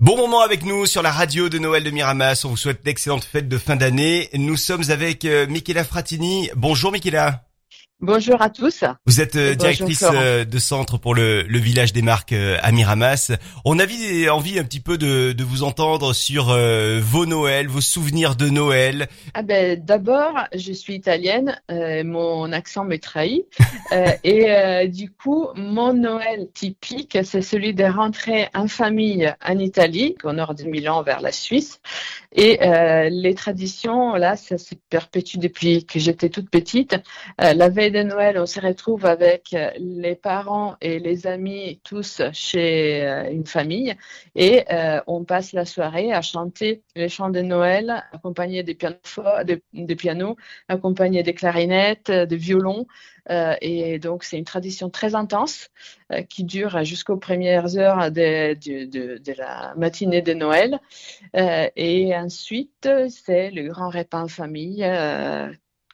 [0.00, 2.46] Bon moment avec nous sur la radio de Noël de Miramas.
[2.46, 4.30] On vous souhaite d'excellentes fêtes de fin d'année.
[4.32, 6.48] Nous sommes avec euh, Michela Fratini.
[6.56, 7.49] Bonjour Michela.
[8.02, 8.82] Bonjour à tous.
[9.04, 12.72] Vous êtes euh, directrice euh, de centre pour le, le, village des marques euh, à
[12.72, 13.30] Miramas.
[13.66, 18.36] On avait envie un petit peu de, de vous entendre sur vos Noëls, vos souvenirs
[18.36, 19.06] de Noël.
[19.34, 23.44] Ah ben, D'abord, je suis italienne, mon accent me trahit.
[24.24, 30.32] et du coup, mon Noël typique, c'est celui de rentrer en famille en Italie, au
[30.32, 31.80] nord de Milan vers la Suisse.
[32.32, 32.58] Et
[33.10, 36.96] les traditions, là, ça se perpétue depuis que j'étais toute petite.
[37.38, 42.22] la veille de Noël, on se retrouve avec euh, les parents et les amis tous
[42.32, 43.94] chez euh, une famille
[44.34, 48.98] et euh, on passe la soirée à chanter les chants de Noël accompagnés des pianos,
[49.72, 50.36] des, pianos
[50.68, 52.86] accompagnés des clarinettes, des violons.
[53.28, 55.68] et donc, c'est une tradition très intense
[56.28, 60.80] qui dure jusqu'aux premières heures de, de, la matinée de Noël.
[61.34, 64.84] et ensuite, c'est le grand repas en famille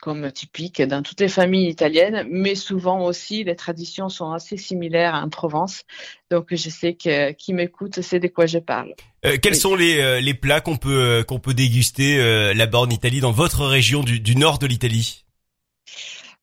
[0.07, 5.15] comme typique dans toutes les familles italiennes, mais souvent aussi les traditions sont assez similaires
[5.17, 5.83] en Provence.
[6.31, 8.95] Donc je sais que qui m'écoute sait de quoi je parle.
[9.25, 12.19] Euh, quels sont les, euh, les plats qu'on peut euh, qu'on peut déguster
[12.55, 15.25] là-bas en Italie, dans votre région du, du nord de l'Italie?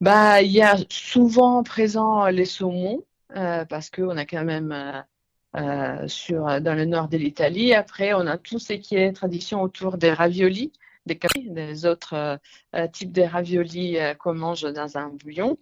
[0.02, 4.76] Bah il y a souvent présent les saumons parce qu'on a quand même
[6.08, 7.74] sur dans le nord de l'Italie.
[7.74, 10.74] Après on a tout ce qui est tradition autour des raviolis
[11.06, 12.38] des, des autres euh,
[12.76, 15.58] euh, types de raviolis euh, qu'on mange dans un bouillon.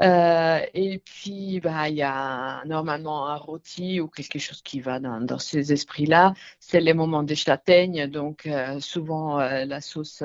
[0.00, 5.38] et puis, bah, il y a normalement un rôti ou quelque chose qui va dans
[5.38, 6.34] ces esprits-là.
[6.58, 8.48] C'est les moments des châtaignes, donc
[8.80, 10.22] souvent la sauce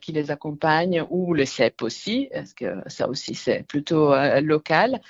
[0.00, 5.00] qui les accompagne ou le cèpe aussi, parce que ça aussi c'est plutôt local.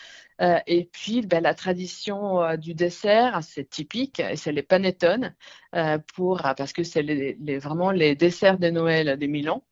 [0.43, 5.35] Euh, et puis, ben, la tradition euh, du dessert, c'est typique, c'est les panettone,
[5.75, 9.63] euh, pour, parce que c'est les, les, vraiment les desserts de Noël de Milan,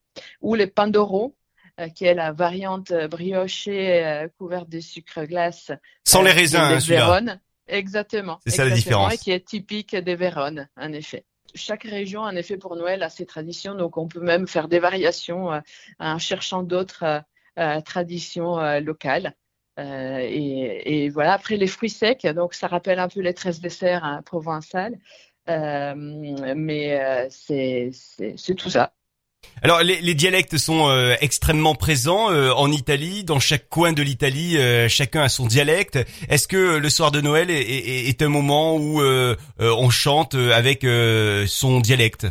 [0.41, 1.37] ou les pandoro,
[1.97, 5.73] qui est la variante briochée couverte de sucre glace.
[6.05, 7.41] Sans les raisins, hein.
[7.67, 8.39] Exactement.
[8.45, 9.15] C'est ça la différence.
[9.15, 13.11] Et qui est typique des Véronnes, en effet chaque région, en effet, pour Noël, a
[13.11, 13.75] ses traditions.
[13.75, 15.51] Donc, on peut même faire des variations
[15.99, 17.23] en cherchant d'autres
[17.85, 19.35] traditions locales.
[19.79, 24.05] Euh, et, voilà, après les fruits secs, donc ça rappelle un peu les 13 desserts
[24.05, 24.97] hein, provençales,
[25.49, 28.95] euh, mais euh, c'est tout ça.
[29.63, 30.91] Alors les, dialectes sont
[31.21, 35.99] extrêmement présents en Italie, dans chaque coin de l'Italie, chacun a son dialecte.
[36.29, 39.01] Est-ce que le soir de Noël est, est un moment où
[39.59, 40.87] on chante avec
[41.47, 42.27] son dialecte?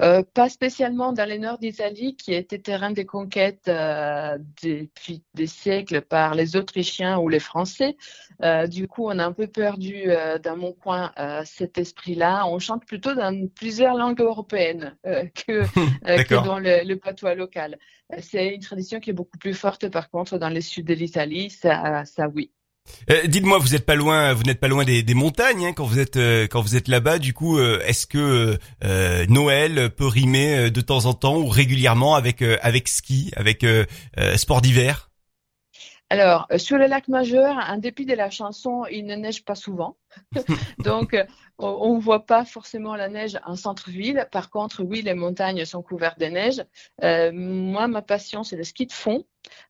[0.00, 5.46] Euh, pas spécialement dans le nord d'Italie, qui était terrain de conquête euh, depuis des
[5.46, 7.96] siècles par les Autrichiens ou les Français.
[8.42, 10.08] Euh, du coup, on a un peu perdu
[10.42, 11.12] dans mon coin
[11.44, 12.46] cet esprit-là.
[12.46, 15.64] On chante plutôt dans plusieurs langues européennes que,
[16.24, 17.78] que, dans le, le, patois local.
[18.18, 21.48] C'est une tradition qui est beaucoup plus forte, par contre, dans le sud de l'Italie.
[21.50, 22.52] Ça, ça, oui.
[23.10, 25.98] Euh, dites-moi, vous n'êtes pas loin, vous n'êtes pas loin des, montagnes hein, quand vous
[25.98, 27.18] êtes euh, quand vous êtes là-bas.
[27.18, 28.58] Du coup, euh, est-ce que
[29.28, 33.64] Noël peut rimer de temps en temps ou régulièrement avec avec ski, avec
[34.36, 35.10] sport d'hiver?
[36.08, 39.56] Alors, euh, sur le lac majeur, en dépit de la chanson, il ne neige pas
[39.56, 39.96] souvent.
[40.78, 41.24] Donc, euh,
[41.58, 44.28] on ne voit pas forcément la neige en centre-ville.
[44.30, 46.64] Par contre, oui, les montagnes sont couvertes de neige.
[47.02, 49.24] Euh, moi, ma passion, c'est le ski de fond.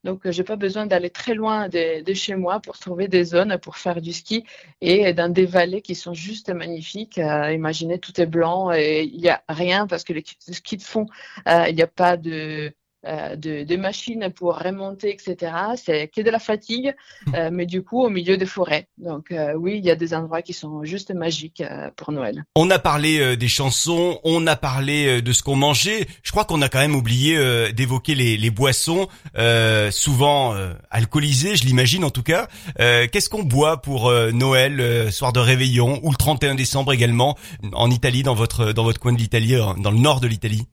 [0.05, 3.79] Donc, j'ai pas besoin d'aller très loin de, chez moi pour trouver des zones pour
[3.79, 4.45] faire du ski
[4.83, 7.19] et dans des vallées qui sont juste magnifiques.
[7.19, 11.07] imaginez, tout est blanc et il n'y a rien parce que le ski de fond,
[11.47, 12.73] il n'y a pas de
[13.07, 15.53] euh, de, machines pour remonter, etc.
[15.77, 16.95] C'est que de la fatigue,
[17.27, 17.35] hmm.
[17.35, 18.89] euh, mais du coup au milieu des forêts.
[18.97, 21.63] Donc euh, oui, il y a des endroits qui sont juste magiques
[21.97, 22.45] pour Noël.
[22.57, 26.07] On a parlé des chansons, on a parlé de ce qu'on mangeait.
[26.23, 27.39] Je crois qu'on a quand même oublié
[27.73, 29.09] d'évoquer les, boissons,
[29.91, 30.55] souvent
[30.91, 32.49] alcoolisées, je l'imagine en tout cas.
[32.79, 37.37] Qu'est-ce qu'on boit pour Noël, soir de réveillon, ou le 31 décembre également,
[37.73, 40.67] en Italie, dans votre dans votre coin de l'Italie, dans le nord de l'Italie?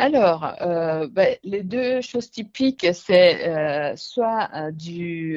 [0.00, 5.36] Alors, euh, ben, les deux choses typiques, c'est euh, soit euh, du,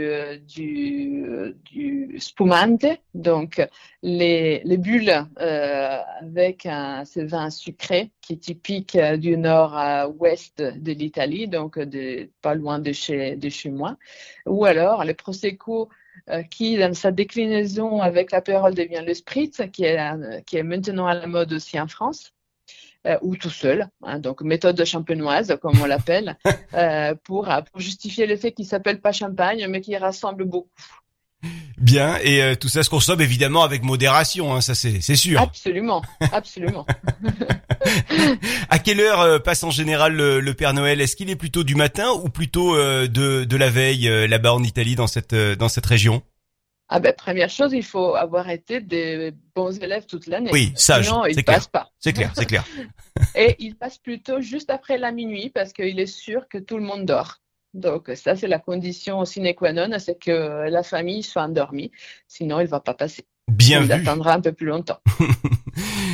[2.20, 2.86] spumante,
[3.16, 3.60] donc
[4.04, 11.48] les, les bulles avec un, ce vin sucré qui est typique du nord-ouest de l'Italie,
[11.48, 11.80] donc
[12.44, 13.98] pas loin de chez, moi,
[14.46, 15.90] ou alors les prosecco
[16.52, 21.52] qui, dans sa déclinaison avec l'apérole, devient le spritz, qui est maintenant à la mode
[21.54, 22.32] aussi en France.
[23.08, 26.38] Euh, ou tout seul, hein, donc méthode champenoise comme on l'appelle,
[26.76, 30.70] euh, pour, pour justifier le fait qu'il s'appelle pas champagne mais qu'il rassemble beaucoup.
[31.78, 35.42] Bien, et euh, tout ça se consomme évidemment avec modération, hein, ça c'est c'est sûr.
[35.42, 36.86] Absolument, absolument.
[38.70, 41.02] à quelle heure euh, passe en général le, Père Noël?
[41.02, 44.64] Est-ce qu'il est plutôt du matin ou plutôt euh, de, de la veille là-bas en
[44.64, 46.22] Italie dans cette dans cette région?
[46.94, 50.50] Ah ben première chose, il faut avoir été des bons élèves toute l'année.
[50.52, 51.90] Oui, ça, Sinon, il passe pas.
[51.98, 52.66] C'est clair, c'est clair.
[53.36, 56.84] Et il passe plutôt juste après la minuit parce qu'il est sûr que tout le
[56.84, 57.38] monde dort.
[57.74, 61.92] Donc ça, c'est la condition sine qua non, c'est que la famille soit endormie.
[62.28, 63.24] Sinon, il va pas passer.
[63.48, 65.00] Bien il attendra un peu plus longtemps.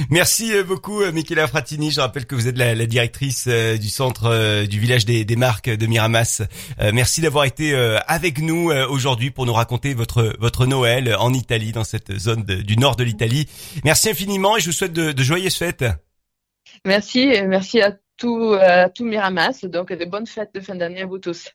[0.10, 1.92] Merci euh, beaucoup, euh, Michela Fratini.
[1.92, 5.69] Je rappelle que vous êtes la, directrice euh, du centre du village des, des marques
[5.69, 6.44] de Miramas.
[6.94, 7.75] Merci d'avoir été
[8.08, 12.78] avec nous aujourd'hui pour nous raconter votre votre Noël en Italie, dans cette zone du
[12.78, 13.48] nord de l'Italie.
[13.84, 15.86] Merci infiniment et je vous souhaite de, de joyeuses fêtes.
[16.86, 19.66] Merci, merci à tout, à tout Miramas.
[19.66, 21.50] Donc, de bonnes fêtes de fin d'année à vous tous.